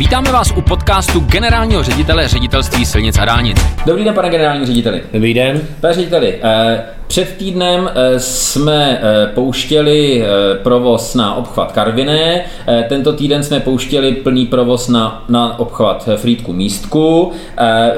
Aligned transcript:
Vítáme 0.00 0.32
vás 0.32 0.52
u 0.56 0.60
podcastu 0.60 1.20
generálního 1.20 1.82
ředitele 1.82 2.28
ředitelství 2.28 2.86
silnic 2.86 3.18
a 3.18 3.24
dálnic. 3.24 3.56
Dobrý 3.86 4.04
den, 4.04 4.14
pane 4.14 4.30
generální 4.30 4.66
řediteli. 4.66 5.02
Dobrý 5.12 5.34
den. 5.34 5.60
Pane 5.80 5.94
řediteli, 5.94 6.38
eh, 6.42 6.82
před 7.06 7.36
týdnem 7.36 7.90
eh, 7.94 8.20
jsme 8.20 9.00
eh, 9.02 9.26
pouštěli 9.34 10.24
provoz 10.62 11.14
na 11.14 11.34
obchvat 11.34 11.72
Karviné, 11.72 12.44
tento 12.88 13.12
týden 13.12 13.42
jsme 13.42 13.60
pouštěli 13.60 14.12
plný 14.12 14.46
provoz 14.46 14.88
na, 14.88 15.24
na 15.28 15.58
obchvat 15.58 16.08
Frýdku 16.16 16.52
Místku, 16.52 17.32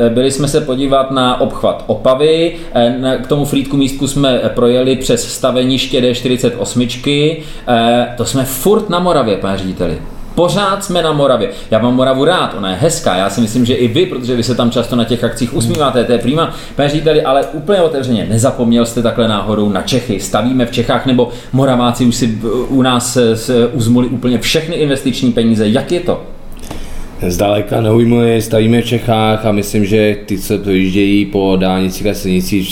byli 0.08 0.30
jsme 0.30 0.48
se 0.48 0.60
podívat 0.60 1.10
na 1.10 1.40
obchvat 1.40 1.84
Opavy, 1.86 2.56
k 3.22 3.26
tomu 3.26 3.44
Frýdku 3.44 3.76
Místku 3.76 4.08
jsme 4.08 4.38
projeli 4.38 4.96
přes 4.96 5.32
staveniště 5.34 6.00
D48, 6.00 7.42
to 8.16 8.24
jsme 8.24 8.44
furt 8.44 8.88
na 8.90 8.98
Moravě, 8.98 9.36
pane 9.36 9.58
řediteli. 9.58 9.98
Pořád 10.34 10.84
jsme 10.84 11.02
na 11.02 11.12
Moravě. 11.12 11.50
Já 11.70 11.78
mám 11.78 11.94
Moravu 11.94 12.24
rád, 12.24 12.54
ona 12.58 12.70
je 12.70 12.76
hezká. 12.76 13.16
Já 13.16 13.30
si 13.30 13.40
myslím, 13.40 13.64
že 13.64 13.74
i 13.74 13.88
vy, 13.88 14.06
protože 14.06 14.36
vy 14.36 14.42
se 14.42 14.54
tam 14.54 14.70
často 14.70 14.96
na 14.96 15.04
těch 15.04 15.24
akcích 15.24 15.54
usmíváte, 15.54 16.04
to 16.04 16.12
je 16.12 16.18
prima. 16.18 16.54
Pane 16.76 17.22
ale 17.24 17.46
úplně 17.46 17.80
otevřeně, 17.80 18.26
nezapomněl 18.30 18.86
jste 18.86 19.02
takhle 19.02 19.28
náhodou 19.28 19.68
na 19.68 19.82
Čechy. 19.82 20.20
Stavíme 20.20 20.66
v 20.66 20.70
Čechách, 20.70 21.06
nebo 21.06 21.28
Moraváci 21.52 22.06
už 22.06 22.14
si 22.14 22.38
u 22.68 22.82
nás 22.82 23.18
uzmuli 23.72 24.06
úplně 24.06 24.38
všechny 24.38 24.76
investiční 24.76 25.32
peníze. 25.32 25.68
Jak 25.68 25.92
je 25.92 26.00
to? 26.00 26.22
Zdaleka 27.26 27.80
neujmuje, 27.80 28.42
stavíme 28.42 28.82
v 28.82 28.86
Čechách 28.86 29.46
a 29.46 29.52
myslím, 29.52 29.84
že 29.84 30.16
ty, 30.26 30.38
co 30.38 30.58
projíždějí 30.58 31.24
po 31.26 31.56
dálnici 31.60 32.10
a 32.10 32.14
silnici 32.14 32.62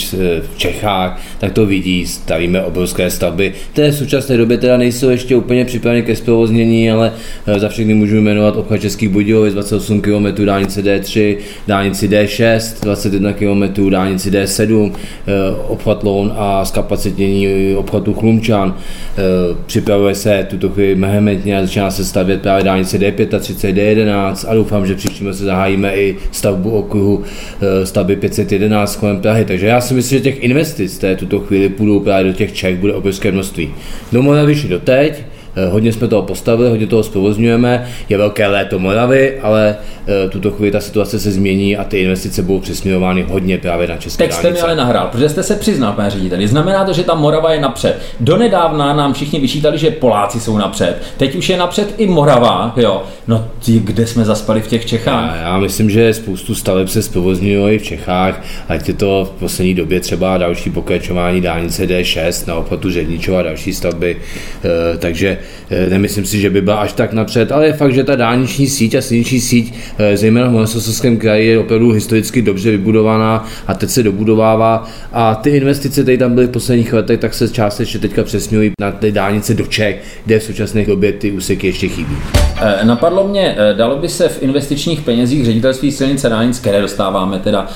v 0.41 0.57
Čechách, 0.57 1.21
tak 1.39 1.51
to 1.51 1.65
vidí, 1.65 2.07
stavíme 2.07 2.63
obrovské 2.63 3.09
stavby, 3.09 3.53
které 3.73 3.91
v 3.91 3.95
současné 3.95 4.37
době 4.37 4.57
teda 4.57 4.77
nejsou 4.77 5.09
ještě 5.09 5.35
úplně 5.35 5.65
připraveny 5.65 6.03
ke 6.03 6.15
zprovoznění, 6.15 6.91
ale 6.91 7.13
eh, 7.47 7.59
za 7.59 7.69
všechny 7.69 7.93
můžu 7.93 8.21
jmenovat 8.21 8.55
obchod 8.55 8.81
Českých 8.81 9.09
Budějovic, 9.09 9.53
28 9.53 10.01
km, 10.01 10.45
dálnice 10.45 10.81
D3, 10.81 11.37
dálnici 11.67 12.07
D6, 12.07 12.83
21 12.83 13.33
km, 13.33 13.89
dálnici 13.89 14.31
D7, 14.31 14.91
eh, 14.91 15.31
obchod 15.67 16.03
Loun 16.03 16.33
a 16.35 16.65
zkapacitnění 16.65 17.75
obchodu 17.75 18.13
Chlumčan. 18.13 18.75
Eh, 18.77 19.21
připravuje 19.65 20.15
se 20.15 20.47
tuto 20.49 20.69
chvíli 20.69 20.95
mehementně 20.95 21.57
a 21.57 21.61
začíná 21.61 21.91
se 21.91 22.05
stavět 22.05 22.41
právě 22.41 22.63
dálnice 22.63 22.97
D35, 22.97 23.73
D11, 23.73 24.40
a 24.49 24.53
doufám, 24.53 24.87
že 24.87 24.95
příštím 24.95 25.33
se 25.33 25.45
zahájíme 25.45 25.95
i 25.95 26.17
stavbu 26.31 26.71
okruhu 26.71 27.23
eh, 27.61 27.85
stavby 27.85 28.15
511 28.15 28.95
kolem 28.95 29.21
Prahy. 29.21 29.45
Takže 29.45 29.67
já 29.67 29.81
si 29.81 29.93
myslím, 29.93 30.19
že 30.19 30.23
těch 30.23 30.43
investic, 30.43 30.97
které 30.97 31.15
tuto 31.15 31.39
chvíli 31.39 31.69
půjdou 31.69 31.99
právě 31.99 32.31
do 32.31 32.37
těch 32.37 32.53
Čech, 32.53 32.77
bude 32.77 32.93
obrovské 32.93 33.31
množství. 33.31 33.73
Do 34.11 34.21
Moravy 34.21 34.55
doteď, 34.67 35.13
Eh, 35.15 35.30
hodně 35.69 35.93
jsme 35.93 36.07
toho 36.07 36.21
postavili, 36.21 36.69
hodně 36.69 36.87
toho 36.87 37.03
zprovozňujeme, 37.03 37.87
je 38.09 38.17
velké 38.17 38.47
léto 38.47 38.79
Moravy, 38.79 39.39
ale 39.39 39.75
eh, 40.07 40.29
tuto 40.29 40.51
chvíli 40.51 40.71
ta 40.71 40.79
situace 40.79 41.19
se 41.19 41.31
změní 41.31 41.77
a 41.77 41.83
ty 41.83 41.99
investice 41.99 42.41
budou 42.41 42.59
přesměrovány 42.59 43.25
hodně 43.29 43.57
právě 43.57 43.87
na 43.87 43.97
české 43.97 44.23
Tak 44.23 44.33
jste 44.33 44.51
mi 44.51 44.59
ale 44.59 44.75
nahrál, 44.75 45.07
protože 45.11 45.29
jste 45.29 45.43
se 45.43 45.55
přiznal, 45.55 45.93
pane 45.93 46.09
řediteli. 46.09 46.47
Znamená 46.47 46.85
to, 46.85 46.93
že 46.93 47.03
ta 47.03 47.15
Morava 47.15 47.53
je 47.53 47.61
napřed. 47.61 48.01
Donedávna 48.19 48.93
nám 48.93 49.13
všichni 49.13 49.39
vyčítali, 49.39 49.77
že 49.77 49.91
Poláci 49.91 50.39
jsou 50.39 50.57
napřed. 50.57 51.01
Teď 51.17 51.35
už 51.35 51.49
je 51.49 51.57
napřed 51.57 51.93
i 51.97 52.07
Morava, 52.07 52.73
jo. 52.77 53.03
No 53.27 53.47
ty, 53.65 53.79
kde 53.79 54.07
jsme 54.07 54.25
zaspali 54.25 54.61
v 54.61 54.67
těch 54.67 54.85
Čechách? 54.85 55.35
Já, 55.35 55.41
já 55.41 55.57
myslím, 55.57 55.89
že 55.89 56.13
spoustu 56.13 56.55
staveb 56.55 56.87
se 56.87 57.01
zprovozňuje 57.01 57.75
i 57.75 57.79
v 57.79 57.83
Čechách, 57.83 58.41
ať 58.69 58.87
je 58.87 58.93
to 58.93 59.31
v 59.35 59.39
poslední 59.39 59.73
době 59.73 59.99
třeba 59.99 60.37
další 60.37 60.69
pokračování 60.69 61.41
dálnice 61.41 61.85
D6 61.85 62.47
na 62.47 62.55
obchodu 62.55 62.89
Žedničova 62.89 63.39
a 63.39 63.43
další 63.43 63.73
stavby. 63.73 64.17
Eh, 64.63 64.97
takže 64.97 65.37
Eh, 65.40 65.40
nemyslím 65.89 66.25
si, 66.25 66.39
že 66.41 66.49
by 66.49 66.61
byla 66.61 66.75
až 66.75 66.93
tak 66.93 67.13
napřed, 67.13 67.51
ale 67.51 67.65
je 67.65 67.73
fakt, 67.73 67.93
že 67.93 68.03
ta 68.03 68.15
dálniční 68.15 68.67
síť 68.67 68.95
a 68.95 69.01
silniční 69.01 69.39
síť, 69.39 69.73
eh, 69.97 70.17
zejména 70.17 70.47
v 70.47 70.51
Moravskoslezském 70.51 71.17
kraji, 71.17 71.47
je 71.47 71.59
opravdu 71.59 71.91
historicky 71.91 72.41
dobře 72.41 72.71
vybudovaná 72.71 73.45
a 73.67 73.73
teď 73.73 73.89
se 73.89 74.03
dobudovává. 74.03 74.87
A 75.13 75.35
ty 75.35 75.49
investice, 75.49 76.01
které 76.01 76.17
tam 76.17 76.35
byly 76.35 76.47
v 76.47 76.49
posledních 76.49 76.93
letech, 76.93 77.19
tak 77.19 77.33
se 77.33 77.49
částečně 77.49 77.99
teďka 77.99 78.23
přesměrují 78.23 78.71
na 78.79 78.91
ty 78.91 79.11
dálnice 79.11 79.53
do 79.53 79.65
Čech, 79.65 80.03
kde 80.25 80.39
v 80.39 80.43
současné 80.43 80.85
době 80.85 81.11
ty 81.11 81.31
úseky 81.31 81.67
ještě 81.67 81.87
chybí. 81.87 82.17
Eh, 82.61 82.85
napadlo 82.85 83.27
mě, 83.27 83.55
dalo 83.77 83.97
by 83.97 84.09
se 84.09 84.29
v 84.29 84.43
investičních 84.43 85.01
penězích 85.01 85.45
ředitelství 85.45 85.91
silnice 85.91 86.29
dálnic, 86.29 86.59
které 86.59 86.81
dostáváme 86.81 87.39
teda 87.39 87.67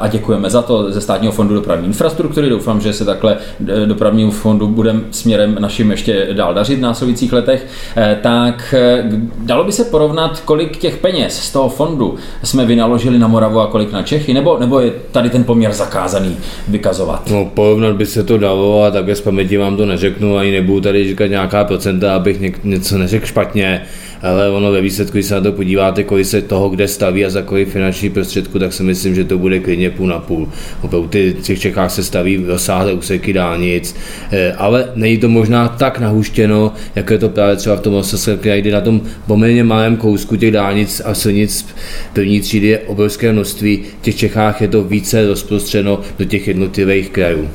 a 0.00 0.08
děkujeme 0.08 0.50
za 0.50 0.62
to 0.62 0.92
ze 0.92 1.00
státního 1.00 1.32
fondu 1.32 1.54
dopravní 1.54 1.86
infrastruktury. 1.86 2.48
Doufám, 2.48 2.80
že 2.80 2.92
se 2.92 3.04
takhle 3.04 3.36
dopravnímu 3.84 4.30
fondu 4.30 4.68
budeme 4.68 5.00
směrem 5.10 5.56
našim 5.60 5.90
ještě 5.90 6.28
dál 6.32 6.54
dařit 6.54 6.76
v 6.76 6.80
následujících 7.04 7.32
letech, 7.32 7.66
eh, 7.96 8.18
tak 8.22 8.74
eh, 8.78 9.04
dalo 9.38 9.64
by 9.64 9.72
se 9.72 9.84
porovnat, 9.84 10.40
kolik 10.40 10.76
těch 10.76 10.96
peněz 10.96 11.42
z 11.42 11.52
toho 11.52 11.68
fondu 11.68 12.14
jsme 12.42 12.64
vynaložili 12.64 13.18
na 13.18 13.28
Moravu 13.28 13.60
a 13.60 13.66
kolik 13.66 13.92
na 13.92 14.02
Čechy, 14.02 14.34
nebo, 14.34 14.58
nebo 14.58 14.80
je 14.80 14.92
tady 15.12 15.30
ten 15.30 15.44
poměr 15.44 15.72
zakázaný 15.72 16.36
vykazovat? 16.68 17.30
No, 17.30 17.44
porovnat 17.54 17.96
by 17.96 18.06
se 18.06 18.24
to 18.24 18.38
dalo 18.38 18.82
a 18.82 18.90
tak 18.90 19.16
z 19.16 19.20
paměti 19.20 19.56
vám 19.56 19.76
to 19.76 19.86
neřeknu, 19.86 20.36
ani 20.36 20.52
nebudu 20.52 20.80
tady 20.80 21.08
říkat 21.08 21.26
nějaká 21.26 21.64
procenta, 21.64 22.14
abych 22.14 22.64
něco 22.64 22.98
neřekl 22.98 23.26
špatně 23.26 23.82
ale 24.24 24.50
ono 24.50 24.72
ve 24.72 24.80
výsledku, 24.80 25.12
když 25.12 25.26
se 25.26 25.34
na 25.34 25.40
to 25.40 25.52
podíváte, 25.52 26.04
kolik 26.04 26.26
se 26.26 26.42
toho 26.42 26.68
kde 26.68 26.88
staví 26.88 27.24
a 27.24 27.30
za 27.30 27.42
kolik 27.42 27.68
finanční 27.68 28.10
prostředku, 28.10 28.58
tak 28.58 28.72
si 28.72 28.82
myslím, 28.82 29.14
že 29.14 29.24
to 29.24 29.38
bude 29.38 29.58
klidně 29.58 29.90
půl 29.90 30.06
na 30.06 30.18
půl. 30.18 30.48
Opravdu 30.82 31.08
ty, 31.08 31.36
v 31.38 31.42
těch 31.42 31.60
Čechách 31.60 31.90
se 31.90 32.04
staví 32.04 32.44
rozsáhlé 32.46 32.92
úseky 32.92 33.32
dálnic, 33.32 33.96
eh, 34.32 34.52
ale 34.52 34.88
není 34.94 35.18
to 35.18 35.28
možná 35.28 35.68
tak 35.68 35.98
nahuštěno, 35.98 36.72
jako 36.94 37.12
je 37.12 37.18
to 37.18 37.28
právě 37.28 37.56
třeba 37.56 37.76
v 37.76 37.80
tom 37.80 37.94
Ostrovském 37.94 38.38
kraji, 38.38 38.60
kdy 38.60 38.70
na 38.70 38.80
tom 38.80 39.00
poměrně 39.26 39.64
malém 39.64 39.96
kousku 39.96 40.36
těch 40.36 40.50
dálnic 40.50 41.02
a 41.04 41.14
silnic 41.14 41.66
první 42.12 42.40
třídy 42.40 42.66
je 42.66 42.78
obrovské 42.78 43.32
množství. 43.32 43.82
V 44.00 44.04
těch 44.04 44.16
Čechách 44.16 44.60
je 44.60 44.68
to 44.68 44.82
více 44.82 45.26
rozprostřeno 45.26 46.00
do 46.18 46.24
těch 46.24 46.48
jednotlivých 46.48 47.10
krajů. 47.10 47.48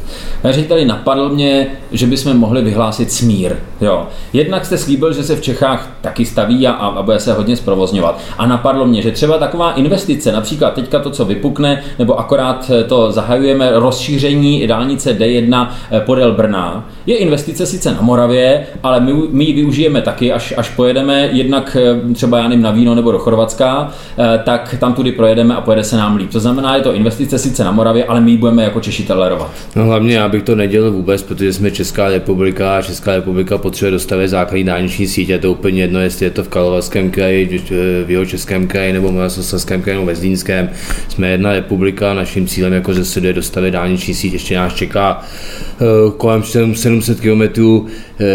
tady 0.68 0.86
napadl 0.86 1.30
mě, 1.30 1.68
že 1.92 2.08
bychom 2.08 2.38
mohli 2.38 2.62
vyhlásit 2.62 3.12
smír. 3.12 3.56
Jo. 3.82 4.08
Jednak 4.34 4.66
jste 4.66 4.78
slíbil, 4.78 5.14
že 5.14 5.24
se 5.24 5.36
v 5.36 5.42
Čechách 5.42 5.98
taky 6.02 6.26
staví 6.26 6.59
a, 6.68 6.72
a 6.72 7.02
bude 7.02 7.20
se 7.20 7.34
hodně 7.34 7.56
zprovozňovat. 7.56 8.20
A 8.38 8.46
napadlo 8.46 8.86
mě, 8.86 9.02
že 9.02 9.12
třeba 9.12 9.38
taková 9.38 9.72
investice, 9.72 10.32
například 10.32 10.74
teďka 10.74 11.00
to, 11.00 11.10
co 11.10 11.26
vypukne, 11.26 11.82
nebo 12.00 12.20
akorát 12.20 12.72
to 12.88 13.12
zahajujeme 13.12 13.72
rozšíření 13.74 14.68
dálnice 14.68 15.20
D1 15.20 15.70
eh, 15.92 16.02
podél 16.02 16.32
Brna, 16.32 16.90
je 17.06 17.18
investice 17.18 17.66
sice 17.66 17.92
na 17.92 18.02
Moravě, 18.02 18.66
ale 18.84 19.00
my, 19.00 19.14
my 19.32 19.44
ji 19.44 19.54
využijeme 19.54 20.02
taky, 20.02 20.32
až, 20.32 20.54
až 20.58 20.70
pojedeme 20.70 21.30
jednak 21.32 21.78
eh, 21.80 22.14
třeba 22.14 22.38
já 22.38 22.48
nevím, 22.48 22.64
na 22.64 22.72
víno 22.72 22.96
nebo 22.96 23.12
do 23.12 23.20
Chorvatska, 23.20 23.92
eh, 24.18 24.40
tak 24.44 24.76
tam 24.80 24.94
tudy 24.94 25.12
projedeme 25.12 25.56
a 25.56 25.62
pojede 25.62 25.84
se 25.84 25.98
nám 25.98 26.16
líp. 26.16 26.30
To 26.32 26.40
znamená, 26.40 26.76
je 26.76 26.82
to 26.82 26.94
investice 26.94 27.40
sice 27.40 27.64
na 27.64 27.72
Moravě, 27.72 28.06
ale 28.06 28.22
my 28.22 28.32
ji 28.32 28.38
budeme 28.38 28.64
jako 28.64 28.80
Češi 28.80 29.04
tolerovat. 29.04 29.52
No 29.76 29.86
hlavně 29.86 30.16
já 30.16 30.30
bych 30.30 30.44
to 30.44 30.56
nedělal 30.56 30.92
vůbec, 30.92 31.24
protože 31.24 31.54
jsme 31.54 31.72
Česká 31.72 32.10
republika 32.10 32.78
a 32.78 32.82
Česká 32.82 33.16
republika 33.16 33.58
potřebuje 33.58 33.92
dostavit 33.92 34.28
základní 34.28 34.64
dálniční 34.64 35.08
sítě, 35.08 35.40
to 35.40 35.52
úplně 35.52 35.82
jedno, 35.82 36.00
jestli 36.00 36.26
je 36.26 36.30
to 36.30 36.39
v 36.44 36.50
Karlovarském 36.50 37.12
kraji, 37.12 37.62
v 38.06 38.12
jeho 38.12 38.26
českém 38.26 38.68
kraji 38.68 38.94
nebo 38.94 39.08
v 39.08 39.12
Moravskoslezském 39.12 39.82
kraji 39.82 39.96
nebo 39.96 40.06
ve 40.06 40.16
Zlínském. 40.16 40.70
Jsme 41.10 41.30
jedna 41.30 41.54
republika, 41.54 42.14
naším 42.14 42.48
cílem 42.48 42.74
jako 42.74 42.94
ze 42.94 43.28
je 43.28 43.34
dostavit 43.34 43.72
dálniční 43.72 44.14
síť, 44.14 44.34
ještě 44.34 44.56
nás 44.56 44.74
čeká 44.74 45.22
eh, 45.22 45.86
kolem 46.18 46.44
700 46.74 47.20
km 47.20 47.42
eh, 47.42 48.26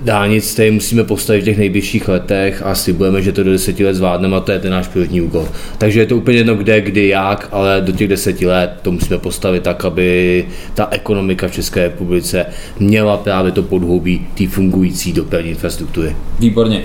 dálnic, 0.00 0.52
které 0.52 0.70
musíme 0.70 1.04
postavit 1.04 1.40
v 1.40 1.44
těch 1.44 1.58
nejbližších 1.58 2.08
letech 2.08 2.62
a 2.62 2.74
slibujeme, 2.74 3.22
že 3.22 3.32
to 3.32 3.42
do 3.42 3.52
deseti 3.52 3.84
let 3.84 3.94
zvládneme 3.94 4.36
a 4.36 4.40
to 4.40 4.52
je 4.52 4.58
ten 4.58 4.72
náš 4.72 4.88
první 4.88 5.20
úkol. 5.20 5.48
Takže 5.78 6.00
je 6.00 6.06
to 6.06 6.16
úplně 6.16 6.38
jedno 6.38 6.54
kde, 6.54 6.80
kdy, 6.80 7.08
jak, 7.08 7.48
ale 7.52 7.80
do 7.80 7.92
těch 7.92 8.08
deseti 8.08 8.46
let 8.46 8.70
to 8.82 8.92
musíme 8.92 9.18
postavit 9.18 9.62
tak, 9.62 9.84
aby 9.84 10.44
ta 10.74 10.88
ekonomika 10.90 11.48
v 11.48 11.52
České 11.52 11.82
republice 11.82 12.46
měla 12.78 13.16
právě 13.16 13.52
to 13.52 13.62
podhoubí 13.62 14.26
té 14.34 14.46
fungující 14.46 15.12
dopravní 15.12 15.50
infrastruktury. 15.50 16.16
Výborně. 16.38 16.82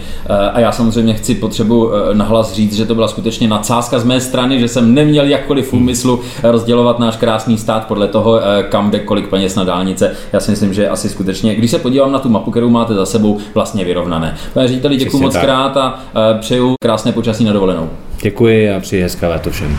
Eh, 0.57 0.59
a 0.59 0.59
já 0.59 0.72
samozřejmě 0.72 1.13
chci 1.13 1.35
potřebu 1.35 1.91
eh, 1.94 2.16
nahlas 2.16 2.53
říct, 2.53 2.76
že 2.76 2.85
to 2.85 2.96
byla 2.96 3.08
skutečně 3.08 3.47
nadsázka 3.47 3.99
z 3.99 4.03
mé 4.03 4.22
strany, 4.22 4.59
že 4.59 4.67
jsem 4.67 4.93
neměl 4.93 5.26
jakkoliv 5.26 5.70
v 5.70 5.73
úmyslu 5.73 6.22
rozdělovat 6.43 6.99
náš 6.99 7.17
krásný 7.17 7.58
stát 7.58 7.87
podle 7.87 8.08
toho, 8.08 8.40
eh, 8.41 8.64
kam 8.64 8.91
jde 8.91 8.99
kolik 8.99 9.28
peněz 9.28 9.55
na 9.55 9.64
dálnice. 9.64 10.16
Já 10.34 10.40
si 10.40 10.52
myslím, 10.52 10.73
že 10.73 10.90
asi 10.90 11.09
skutečně, 11.09 11.55
když 11.55 11.72
se 11.72 11.79
podívám 11.79 12.11
na 12.11 12.20
tu 12.20 12.29
mapu, 12.29 12.52
kterou 12.52 12.70
máte 12.70 12.93
za 12.93 13.05
sebou, 13.05 13.37
vlastně 13.53 13.85
vyrovnané. 13.85 14.35
Pane 14.53 14.67
řediteli, 14.67 14.96
děkuji 14.96 15.20
moc 15.20 15.37
krát 15.37 15.78
a 15.78 15.99
přeju 16.40 16.76
krásné 16.84 17.11
počasí 17.11 17.43
na 17.43 17.53
dovolenou. 17.53 17.90
Děkuji 18.22 18.72
a 18.72 18.79
přeji 18.79 19.03
hezké 19.03 19.28
léto 19.28 19.49
všem. 19.49 19.78